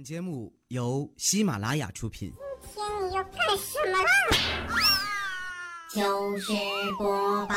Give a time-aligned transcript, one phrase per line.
[0.00, 2.32] 本节目由喜马拉雅出品。
[2.74, 4.08] 今天你要干什么啦？
[5.92, 6.54] 糗事
[6.96, 7.54] 播报。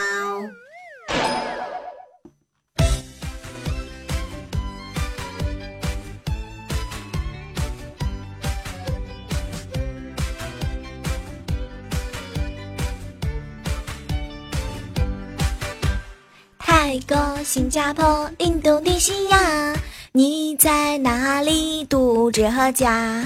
[16.59, 19.73] 泰国、新加坡、印度尼西亚，
[20.15, 23.25] 你在哪里度着假？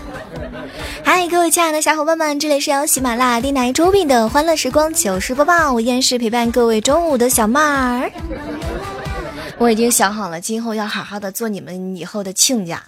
[1.02, 8.12] 嗨，各位亲爱的小伙伴们，这里是由喜马拉雅电台出品的《欢乐时光糗事播报》，我依然是陪伴各位中午的小妹儿。
[9.56, 12.82] 我已经想好了，今后要好好的做你们以后的亲家。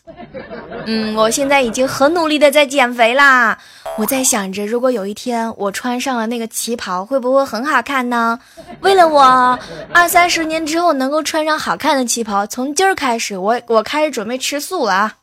[0.85, 3.59] 嗯，我现在已经很努力的在减肥啦。
[3.99, 8.39] 我在想着，如果有一天我穿上了那个旗袍，会不会很好看呢？
[8.81, 9.59] 为了我
[9.93, 15.17] 二三十年之后能够穿上好看的旗袍，从今儿开始，我我开始准备吃素了啊！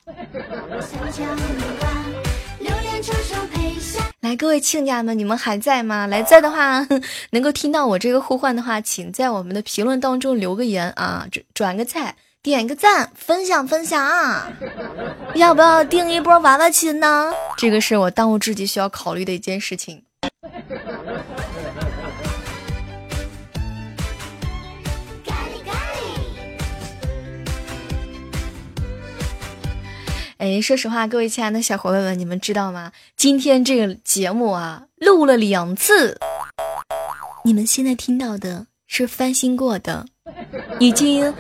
[4.20, 6.06] 来，各位亲家们，你们还在吗？
[6.08, 6.86] 来在的话，
[7.30, 12.14] 能够听到我这个呼唤的话，请在我们的评论当中留个言啊，转转个菜，
[12.46, 14.48] 点个赞，分享分享啊！
[15.34, 17.34] 要不要订一波娃娃亲呢？
[17.58, 20.04] 这个是我当务之急需要考虑的一件事情。
[30.38, 32.92] 哎，说实话，各位亲爱的小伙伴们，你们知道吗？
[33.18, 36.20] 今天这个节目啊，录了两次。
[37.44, 40.06] 你们现在听到的是翻新过的，
[40.80, 41.34] 已经，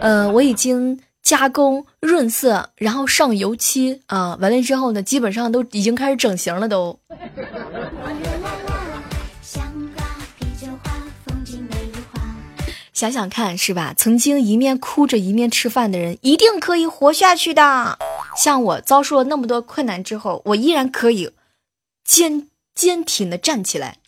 [0.00, 6.98] 呃，我已经加工润色，然后上油漆啊，完了之后呢，基本上都已经开始整形了都。
[12.92, 13.92] 想想看，是吧？
[13.96, 17.98] 曾经一面哭着一面吃饭的人，一定可以活下去的。
[18.36, 21.28] 像我遭受了那么多困难之后，我依然可以
[22.04, 23.98] 坚坚挺的站起来。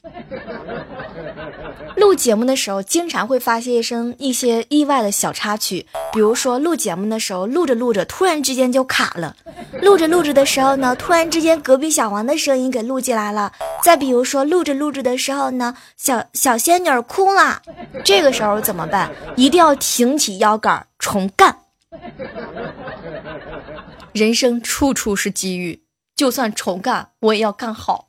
[1.97, 9.35] 录节目的时候，经常会发现一声一些意外的小插曲，比如说录节目的时候，录着录着，突然之间就卡了；
[9.81, 13.51] 录着录着的时候呢，突然之间隔壁小王的声音给录进来了；
[13.83, 17.63] 再比如说录着录着的时候呢，小小仙女哭了，
[18.05, 19.11] 这个时候怎么办？
[19.37, 21.59] 一定要挺起腰杆重干。
[24.13, 25.83] 人生处处是机遇，
[26.17, 28.09] 就算重干，我也要干好。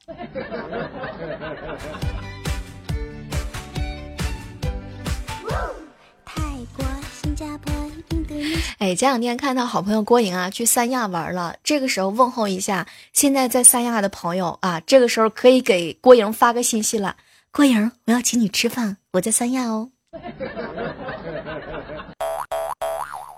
[8.85, 17.16] 哎，前两天看到好朋友郭莹啊去三亚玩了，这个时候问候一下现在在三亚的朋友啊，这个时候可以给郭莹发个信息了。
[17.51, 19.90] 郭莹，我要请你吃饭，我在三亚哦。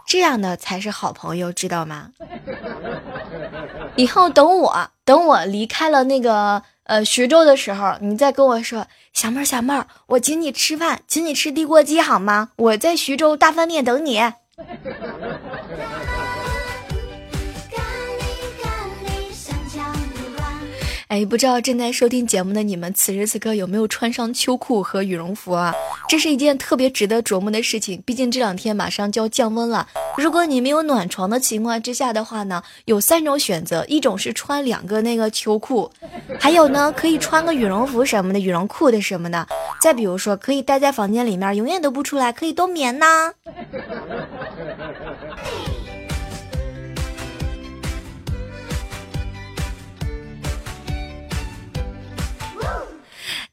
[0.05, 2.11] 这样的才是好朋友，知道吗？
[3.95, 12.49] 以后等我等我离开了那个呃徐州的时候，你再跟我说，小妹小妹，我请你吃饭，请你吃地锅鸡好吗？
[12.57, 14.21] 我在徐州大饭店等你。
[14.59, 16.03] Yeah.
[21.07, 25.73] 哎，不知道正在收听节目的你们，此时此刻有没有穿上秋裤和羽绒服啊？
[26.09, 28.03] 这是一件特别值得琢磨的事情。
[28.05, 29.87] 毕竟这两天马上就要降温了。
[30.17, 35.89] 如果你没有暖床的情况之下的话呢，有三种选择：一种是穿两个那个秋裤，
[36.39, 39.47] 还有呢可以穿个羽绒服什么的，羽绒裤的什么的。
[39.81, 43.05] 再比如说，可以待在房间里面，永远都不出来，可以冬眠呢。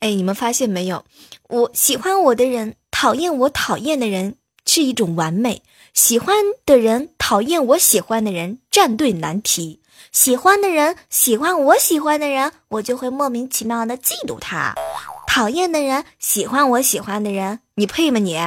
[0.04, 1.02] 哎，你们发现没有？
[1.48, 4.34] 我喜欢我的人，讨厌我讨厌的人，
[4.66, 5.62] 是一种完美；
[5.94, 9.80] 喜欢的人讨厌我喜欢的人，战队难题；
[10.12, 14.74] 喜欢的人喜欢我喜欢的人，我就会莫名其妙的嫉妒他；
[15.26, 18.38] 讨厌的人喜欢我喜欢的人，你配吗你？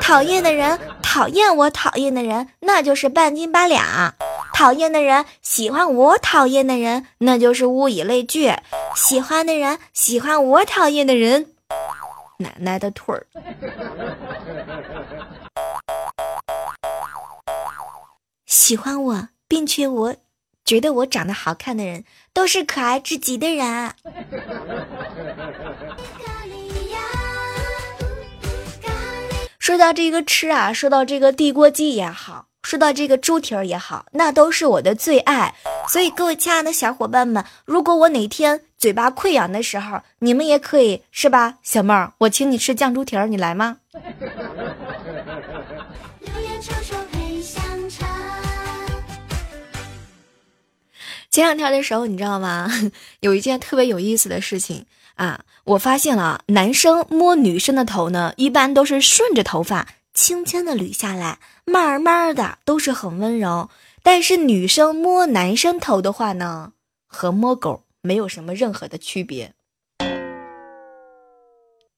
[0.00, 4.12] 讨厌的人讨厌我讨厌的人，那就是半斤八两。
[4.56, 8.54] 讨厌的人喜欢我讨厌的人，那就是物以类聚；
[8.94, 11.52] 喜欢的人喜欢我讨厌的人，
[12.38, 13.26] 奶奶的腿儿。
[18.46, 20.16] 喜欢我并且我
[20.64, 23.92] 觉得我长得好看的人，都是可爱至极的人。
[29.58, 32.45] 说到这个吃啊，说到这个地锅鸡也好。
[32.66, 35.54] 说到这个猪蹄儿也好，那都是我的最爱。
[35.88, 41.58] 所以各位亲爱的小伙伴们，如果我哪天嘴巴溃疡的时候，你们也可以是吧？
[41.62, 43.76] 小妹儿，我请你吃酱猪蹄儿，你来吗？
[51.30, 52.68] 前两天的时候，你知道吗？
[53.22, 59.86] 有一件特别有意思的事情啊，我发现了，男生摸女生的头呢，一般都是顺着头发
[60.16, 63.68] 轻轻的捋下来，慢慢的都是很温柔。
[64.02, 66.72] 但是女生摸男生头的话呢，
[67.06, 69.52] 和摸狗没有什么任何的区别。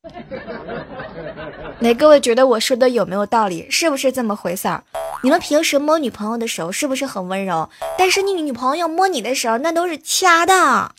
[1.78, 3.70] 那各位觉得我说的有没有道理？
[3.70, 4.82] 是不是这么回事儿？
[5.22, 7.70] 你们平时摸女朋友的时候是不是很温柔？
[7.96, 10.92] 但是你女朋友摸你的时候，那都是掐的。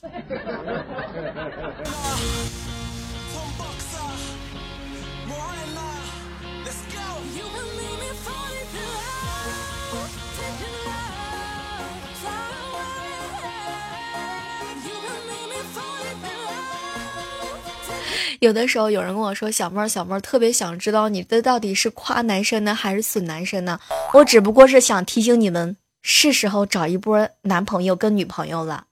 [18.40, 23.80] 有的时候有人跟我说：“小妹儿，小妹儿，特别想知道你的到底是夸男生呢，还是损男生呢？”
[24.14, 28.86] 我只不过是想提醒你们，是时候找一波男朋友跟女朋友了，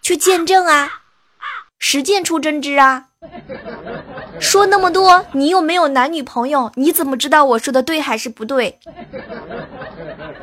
[0.00, 1.02] 去见证啊，
[1.78, 3.04] 实践出真知啊。
[4.40, 8.78] 说那么多，你又没有男女朋友，你怎么知道我说的对还是不对？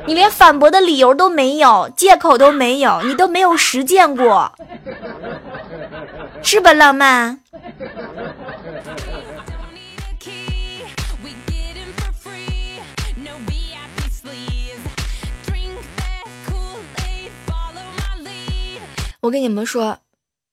[0.06, 4.52] 你连反驳的理由都没有，借口都没有，你都没有实践过，
[6.42, 7.40] 是吧，浪漫？
[19.26, 19.98] 我跟你们说，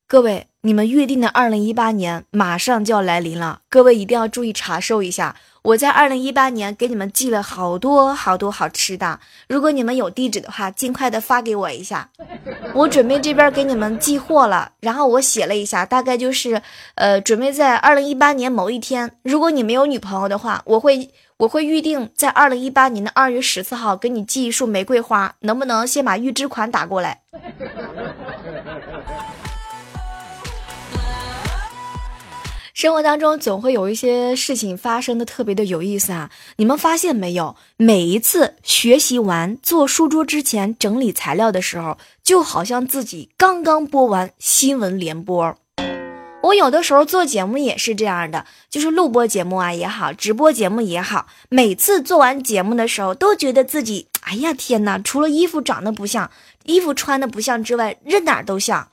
[0.07, 5.35] 各位，你们预定的二零一八年马上就要来临了，各位一定要注意查收一下。
[5.61, 12.09] 我在二零一八年给你们寄了好多好多好吃的，如果你们有地址的话，尽快的发给我一下。
[12.73, 16.59] 我准备这边给你们寄货了，然后我写了一下，大概就是，
[16.95, 27.21] 呃，准备在二零一八年某一天，如果你没有女朋友的话，我会我会预定在二零一八年的二月十四号给你寄一束玫瑰花，能不能先把预支款打过来？
[32.83, 36.29] 生活当中总会有一些事情发生的特别的有意思啊！
[36.57, 37.55] 你们发现没有？
[37.77, 45.55] 每一次学习完做书桌之前整理材料的时候，就好像自己刚刚播完新闻联播。
[46.41, 54.99] 我有的时候做节目也是这样的，就是录播节目啊也好，直播节目也好，每次做完节目的时候，都觉得自己，哎呀天哪！
[54.99, 56.29] 除了衣服长得不像，
[56.65, 58.89] 衣服穿的不像之外，任哪都像。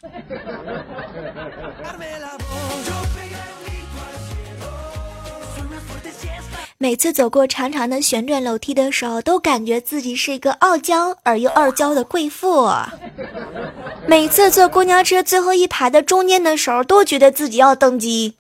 [6.83, 12.71] 每次走过长长的旋转楼梯的时候，都感觉自己是一个傲娇而又傲娇的贵妇。
[14.07, 18.37] 每次坐公交车最后一排的中间的时候，都觉得自己要登机。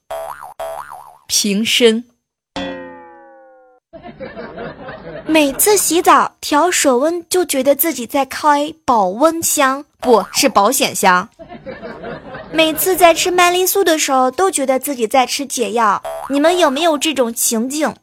[1.26, 2.02] 平身。
[5.26, 11.28] 每次洗澡调水温，就觉得自己在开保温箱，不是保险箱。
[12.50, 16.02] 每次在吃麦丽素的时候，都觉得自己在吃解药。
[16.30, 17.94] 你们有没有这种情景？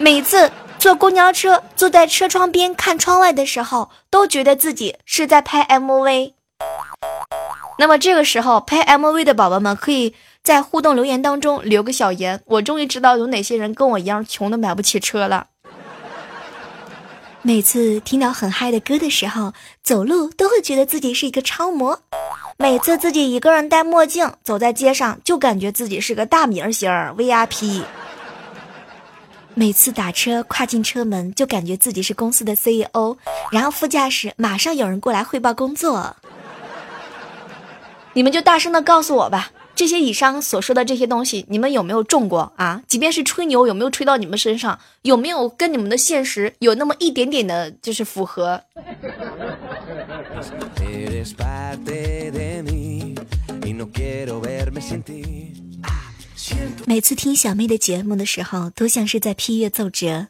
[0.00, 6.34] 每次坐公交车，坐在车窗边看窗外的时候，都觉得自己是在拍 MV。
[7.78, 12.40] 那么这个时候拍 MV 的宝宝们，可以在互动留言当中留个小言。
[12.46, 15.48] 我终于知道有哪些人跟我一样穷的买不起车了。
[17.42, 19.52] 每次听到很嗨的歌的时候，
[19.82, 22.00] 走路都会觉得自己是一个超模。
[22.56, 27.82] 每次自己一个人戴墨镜走在街上，就感觉自己是个大明星 VIP。
[29.58, 33.16] 每次打车跨进车门，就感觉自己是公司的 CEO，
[33.50, 36.14] 然后副驾驶马上有人过来汇报工作。
[38.12, 42.80] 你们就大声的告诉我吧，这些以上所说的这些东西，你们有没有中过啊？
[42.86, 44.78] 即便是吹牛，有没有吹到你们身上？
[45.02, 48.62] 有没有跟你们的现实有那么一点点的，就是符合？
[56.86, 60.28] 每次听小妹的节目的时候，都像是在批阅奏折。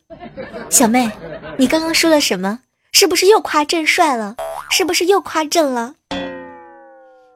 [0.71, 1.11] 小妹，
[1.59, 2.61] 你刚刚说了什么？
[2.93, 4.37] 是不是又夸朕帅了？
[4.71, 5.95] 是不是又夸朕了？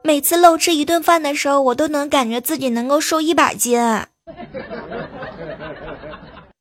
[0.03, 3.79] 每次漏吃一顿饭的时候，我都能感觉自己能够瘦一百斤。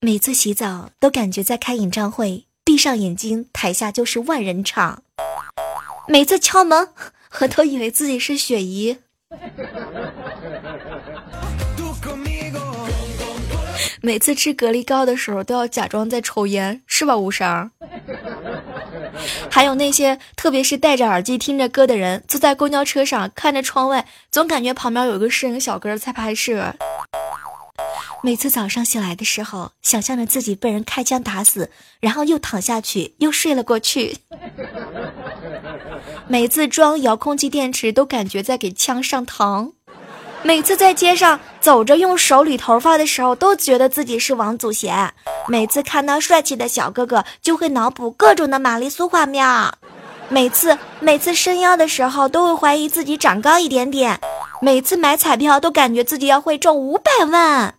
[0.01, 5.03] 每次洗澡都感觉在开演唱会，闭上眼睛，台下就是万人场。
[6.07, 6.89] 每次敲门，
[7.41, 8.99] 我都以为自己是雪姨。
[14.05, 17.71] 每次吃蛤蜊糕的时候，都要假装在抽烟，是吧，无伤？
[19.49, 26.75] 还有那些，特别是戴着耳机听着歌的人，坐在公交车上看着窗外，总感觉旁边有个摄影小哥在拍摄。
[28.25, 34.19] 每次早上醒来的时候，想象着自己被人开枪打死，然后又躺下去，又睡了过去。
[36.27, 39.73] 每次装遥控器电池都感觉在给枪上膛。
[40.45, 45.15] 每次在街上走着用手捋头发的时候，都觉得自己是王祖贤。
[45.47, 49.47] 每次看到帅气的小哥哥，就会脑补各种的玛丽苏画面。
[50.29, 54.19] 每次每次伸腰的时候，都会怀疑自己长高一点点。
[54.61, 57.77] 每次买彩票，都感觉自己要会中五百万。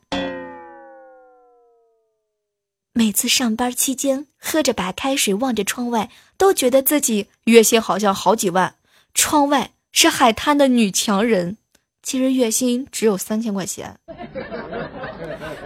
[2.94, 8.76] 每次上班期间，喝着白开水，望着窗外，都觉得自己月薪好像好几万。
[9.14, 11.58] 窗外是海滩的女强人。
[12.04, 13.98] 其实月薪只有三千块钱，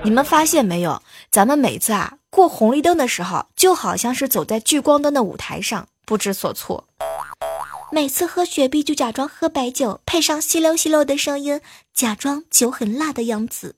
[0.03, 1.01] 你们发现没有？
[1.32, 6.86] 咱们每次啊过红绿灯的时候，就好像是走在聚光灯的舞台上，不知所措。
[7.91, 11.60] 每次喝雪碧就假装喝白酒，配上稀溜稀溜的声音，
[11.94, 13.75] 假装酒很辣的样子。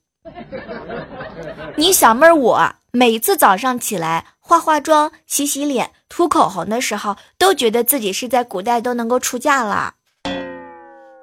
[1.78, 9.96] 你小妹儿，我每次早上起来化化妆、洗洗脸、涂口红的时候，都觉得自己是在古代都能够出嫁了。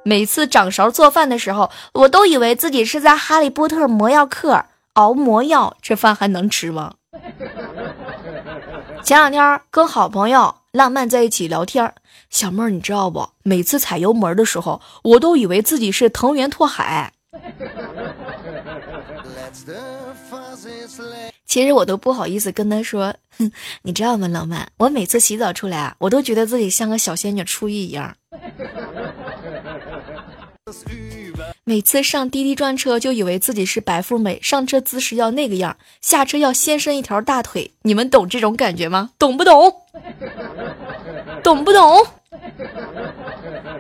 [0.07, 6.95] 每次掌勺做饭的时候，我都以为自己是在哈利波特魔药课熬魔药，这饭还能吃吗？
[9.03, 11.93] 前两天跟好朋友浪漫在一起聊天，
[12.31, 13.29] 小妹儿你知道不？
[13.43, 17.13] 每次踩油门的时候，我都以为自己是藤原拓海。
[21.47, 23.51] 其实我都不好意思跟他说，哼，
[23.83, 24.69] 你知道吗，浪漫？
[24.77, 28.15] 我每次洗澡出来啊，我都觉得自己像个小仙女出浴一样。
[31.63, 37.73] 每次上滴滴专车，就以为自己是白富美，上车姿势要那个样，下车要先伸一条大腿。
[37.83, 39.11] 你们懂这种感觉吗？
[39.19, 39.73] 懂不懂？
[41.43, 42.05] 懂不懂？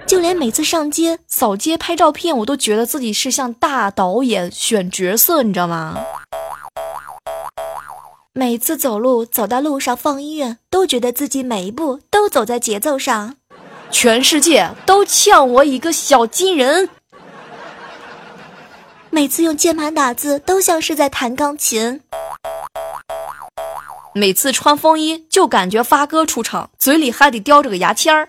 [0.07, 5.99] 就连每次上街扫街拍照片，我都觉得自己是像大导演选角色，你知道吗？
[8.33, 13.37] 每次走路走到路上放音乐，都觉得自己每一步都走在节奏上。
[13.91, 16.89] 全世界都欠我一个小金人。
[19.11, 22.03] 每次用键盘打字都像是在弹钢琴。
[24.13, 28.29] 每次穿风衣就感觉发哥出场，嘴里还得叼着个牙签儿。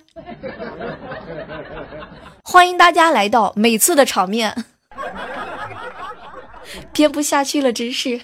[2.43, 4.65] 欢迎大家来到每次的场面，
[6.93, 8.21] 编不下去了，真是。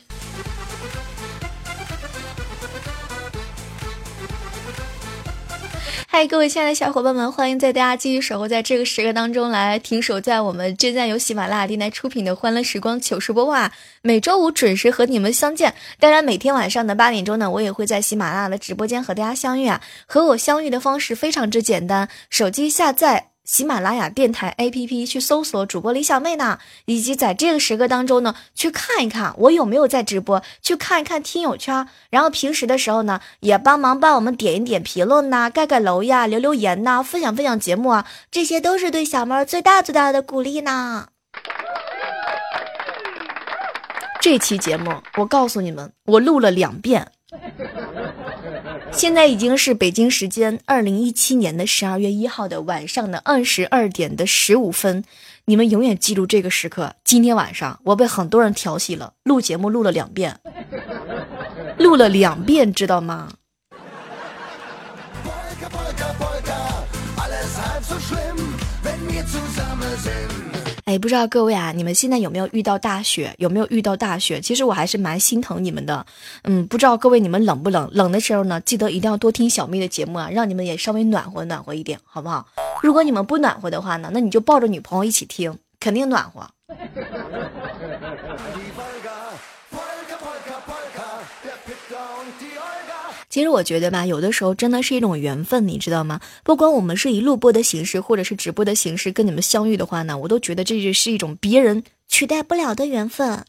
[6.15, 13.71] 嗨，各位亲爱的小伙伴们，欢迎在大家继续守候在这个时刻当中来停守在我们正在由喜马拉雅电台出品的《欢乐时光糗事播报》，啊
[14.03, 15.73] 每周五准时和你们相见。
[15.99, 19.81] 当然，每天晚上的八点钟呢，我也会在喜马拉雅的直播间和大家相遇啊。
[20.05, 23.32] 和我相遇的方式非常之简单，手机下载。
[23.43, 41.09] 喜马拉雅电台 APP 去搜索主播李小妹呢，以及在这个时刻当中呢，去看一看我有没有在直播，去看一看听友圈，然后平时的时候呢，也帮忙帮我们点一点评论呐，盖盖楼呀，留留言呐，分享分享节目啊，这些都是对小妹最大最大的鼓励呢。
[44.21, 47.11] 这期节目我告诉你们，我录了两遍。
[48.95, 55.03] 现在已经是北京时间二零一七年的十二月一号的晚上的二十二点的十五分，
[55.45, 56.95] 你们永远记住这个时刻。
[57.03, 60.39] 今天晚上我被很多人调戏了，录节目录了两遍，
[61.77, 63.33] 录了两遍，知道吗？
[70.85, 73.33] 哎，不知道各位啊，你们现在有没有遇到大雪？
[73.37, 74.41] 有没有遇到大雪？
[74.41, 76.05] 其实我还是蛮心疼你们的。
[76.43, 77.89] 嗯，不知道各位你们冷不冷？
[77.93, 82.45] 冷的时候呢，记得一定要多听小妹的节目啊，让你们也稍微暖和暖和一点，好不好？
[82.81, 86.45] 如果你们不暖和的话呢，那你就抱着女朋友一起听，肯定暖和。
[93.33, 96.19] 其实我觉得吧，有的时候真的是一种缘分，你知道吗？
[96.43, 103.43] 不管我们是以录播的形式，或者是直播的形式跟你们相遇的话呢，我都觉得这就是一种别人取代不了的缘分。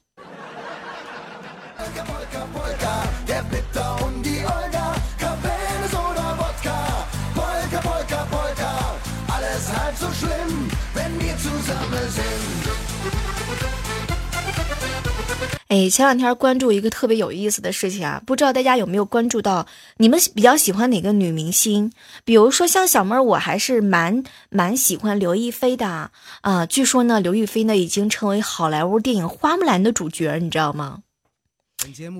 [15.74, 19.66] 哎，前两天关注一个特别有意思的事情啊，不知道大家有没有关注到？
[19.96, 21.90] 你们比较喜欢哪个女明星？
[22.24, 26.12] 比如说像小妹儿，我还是蛮蛮喜欢刘亦菲的
[26.42, 26.64] 啊。
[26.66, 31.00] 据说呢，刘亦菲呢已经成为好莱坞电影《花木兰》的主角，你知道吗？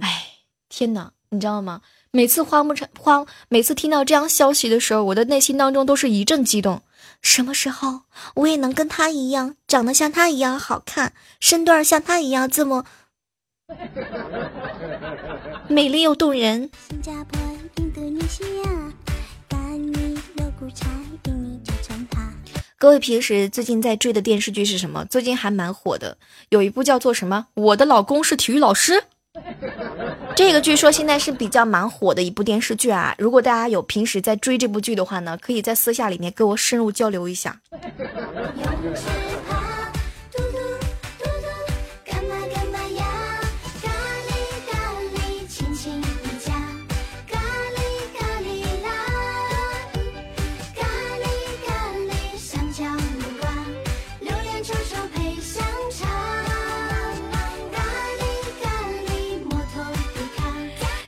[0.00, 0.25] 哎，
[0.68, 1.82] 天哪，你知道吗？
[2.11, 6.82] 每次花木成花，每次听到这样消息的时候，我的内心当中都是一阵激动。
[7.23, 8.00] 什么时候
[8.34, 12.84] 我也能跟她一样，长得像她一样好看，身段像她一样这么？
[15.68, 16.71] 美丽又动人。
[16.88, 17.40] 新加坡、
[17.76, 18.92] 印度尼西亚、
[19.49, 20.87] 大米、肉骨茶、
[21.25, 21.61] 印尼
[22.76, 25.06] 各位平时最近在追的电视剧是什么？
[25.06, 26.18] 最近还蛮火的，
[26.50, 27.47] 有一部叫做什么？
[27.54, 29.04] 我的老公是体育老师。
[30.37, 33.14] 这个据说现在是比较蛮火的一部电视剧啊。
[33.18, 37.61] 如果大家有平时在追这部剧的话呢，可以在私下里面跟我深入交流一下。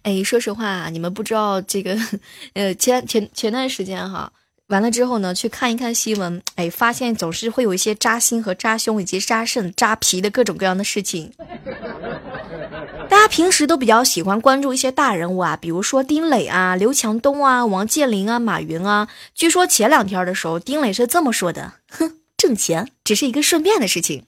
[0.07, 1.99] 哎，说实话，你们不知道这个，
[2.55, 4.31] 呃，前前前段时间哈，
[4.69, 11.33] 完了之后呢，去看一看新闻，哎，发现总是会有一些扎心和扎胸以及扎肾、扎皮的各种各样的事情。
[13.09, 19.09] 大家平时都比较喜欢关注一些大人物啊，比如说丁磊啊、刘强东啊、王健林啊、马云啊。
[19.35, 24.25] 据说前两天的时候，丁磊是这么说的：“哼，挣钱只是一个顺便的事情。”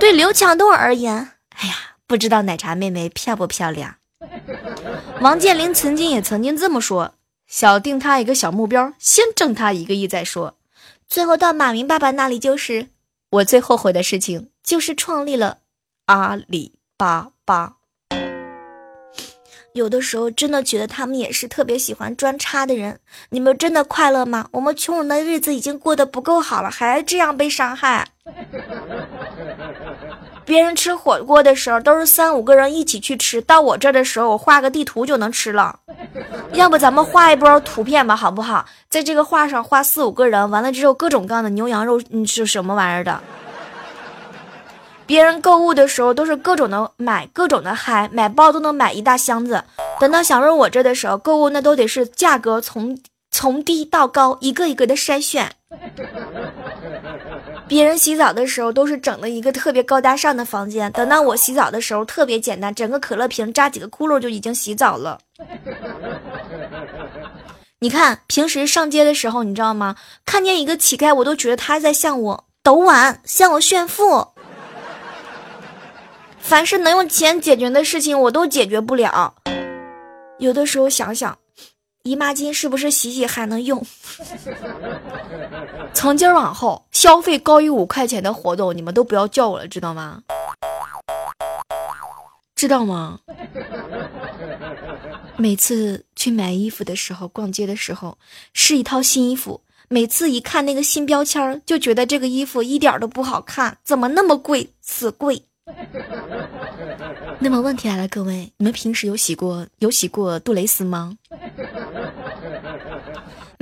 [0.00, 1.93] 对刘强东而言，哎呀。
[2.06, 3.96] 不知道奶茶妹妹漂不漂亮？
[5.20, 7.14] 王健林曾经也曾经这么说
[7.46, 10.56] ：“小定他一个小目标，先挣他一个亿再说。”
[11.08, 12.88] 最后到马云爸爸那里，就是
[13.30, 15.58] 我最后悔的事情，就是创立了
[16.06, 17.76] 阿里巴巴。
[19.72, 23.00] 有的时候真的觉得他们也是特别喜欢装叉的人。
[23.30, 24.48] 你们真的快乐吗？
[24.52, 28.06] 我们穷人的日子已经过得不够好了，还这样被伤害。
[30.44, 35.80] 别人吃火锅的时候都是三五个人一起去吃，到我这的时候，我画个地图就能吃了。
[36.52, 38.66] 要不咱们画一波图片吧，好不好？
[38.88, 43.20] 在这个画上画四五个人，完了之后各种各样的牛羊肉，你是什么玩意儿的？
[45.06, 49.64] 别人购物的时候都是各种的买，各种的嗨，买包都能买一大箱子。
[50.00, 52.98] 等到想入我这的时候，购物那都得是价格从
[53.30, 55.52] 从低到高，一个一个的筛选。
[57.66, 65.18] 别人洗澡的时候都是整了一个特别高大上的房间，等到我洗澡的时候特别简单，整个可乐瓶扎几个窟窿就已经洗澡了。
[67.80, 69.96] 你看平时上街的时候，你知道吗？
[70.24, 74.28] 看见一个乞丐，我都觉得他在向我抖碗，向我炫富。
[76.38, 79.34] 凡是能用钱解决的事情，我都解决不了。
[80.38, 81.38] 有的时候想想。
[82.04, 83.82] 姨妈巾是不是洗洗还能用？
[85.94, 90.22] 从今往后，消费高于五块钱的活动，你们都不要叫我了，知道吗？
[92.54, 93.20] 知道吗？
[95.38, 98.18] 每次去买衣服的时候，逛街的时候，
[98.52, 104.68] 试一套新衣服，每次一看那个新标签，就觉得这个衣服一点都不好看，怎么那么贵？
[104.82, 105.42] 死贵！
[107.38, 111.16] 那么问题来了，各位，你们平时有洗过有洗过杜蕾斯吗？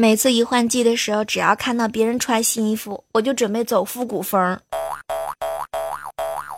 [0.03, 4.59] 每次一换季的时候，只要看到别人穿新衣服，我就准备走复古风，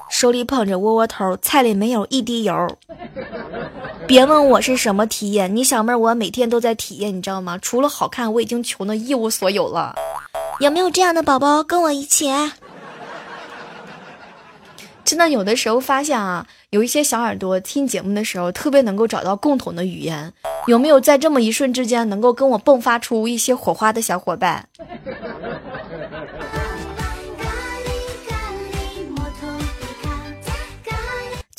[0.08, 2.54] 手里捧着窝窝头，菜里没有一滴油。
[4.06, 7.58] 别问我是什么体验，你小妹儿我每天都在体验，你知道吗？
[7.60, 9.94] 除了好看，我已经穷的一无所有了。
[10.60, 12.30] 有没有这样的宝宝跟我一起？
[15.04, 20.32] 真的有的时候发现啊，有一些小耳朵听节目的时候，特别能够找到共同的语言。
[20.66, 24.66] 有没有在这么一瞬之间，能够跟我迸发出一些火花的小伙伴？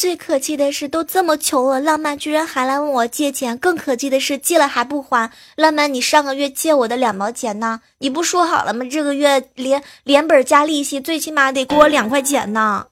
[0.05, 3.57] 最可气的是，都这么穷了，浪漫居然还来问我借钱。
[3.57, 5.31] 更可气的是，借了还不还。
[5.55, 7.81] 浪漫，你上个月借我的两毛钱呢？
[7.97, 8.85] 你不说好了吗？
[8.85, 12.85] 这个月连连本加利息，最起码得给我两块钱呢。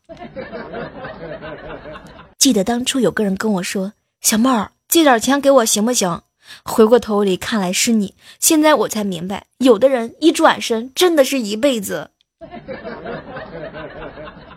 [2.39, 6.23] 记得当初有个人跟我说：“小妹儿，借点钱给我行不行？”
[6.65, 8.15] 回过头里看来是你。
[8.39, 12.09] 现在我才明白，有的人一转身，真的是一辈子。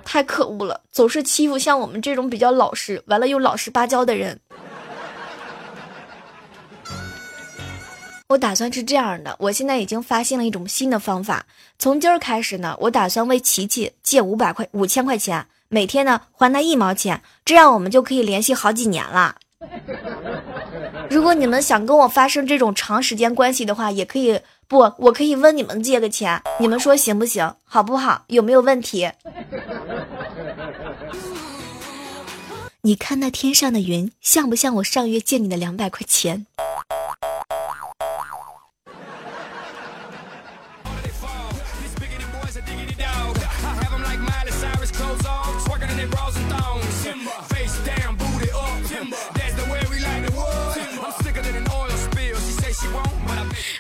[0.07, 4.39] 太可恶了，总是欺负像我们这种比较老实，完了又老实巴交的人。
[8.29, 11.45] 我打算是这样的，我现在已经发现了一种新的方法。
[11.79, 19.37] 从今儿开始呢，我打算为琪琪借五百块、五千块钱，每天呢还他一毛钱，这样我们就可以联系好几年了。
[21.11, 27.55] 如果你们想跟我发生这种长时间关系的话，也可以不，我可以问你们借个钱，你们说行不行？
[27.65, 28.25] 好不好？
[28.29, 29.11] 有没有问题？
[32.83, 36.47] 你看那天上的云，像不像我上月借你的两百块钱？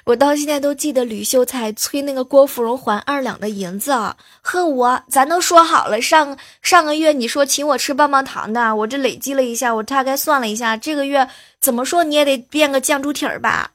[0.06, 11.28] 我到现在都记得吕秀才催那个郭芙蓉还二两的银子啊，和我咱都说好了，上上个月你说请我吃棒棒糖的，我这累积了一下，我大概算了一下，这个月
[11.60, 13.72] 怎么说你也得变个酱猪蹄儿吧。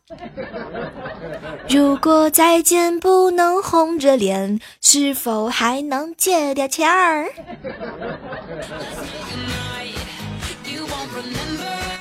[1.67, 7.27] 如果再见不能红着脸，是否还能借点钱儿？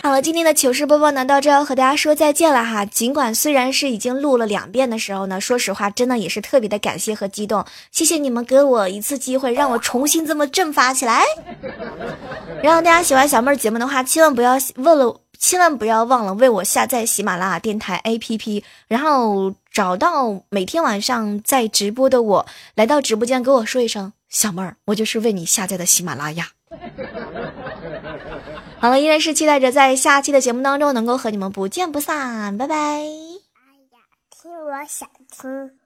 [0.03, 2.87] 好了，今天的糗事播报呢，到这要和大家说再见了哈。
[2.87, 7.65] 尽管虽然是已经录了两遍的时候呢，说实话，真的也是特别的感谢和激动。
[7.93, 11.23] 谢谢你们给我一次机会，让我重新这么振发起来。
[12.63, 26.49] 然后大家喜欢小妹儿节目的话，千万不要问了，千万不要忘了为我下载喜马拉雅电台 APP，然后找到每天晚上在直播的我，来到直播间给我说一声，小妹儿，我就是为你下载的喜马拉雅。
[28.81, 32.75] 好了，依然是期待着在下期的节目当中能够和你们不见不散，拜拜。
[32.77, 35.80] 哎呀，听我想听。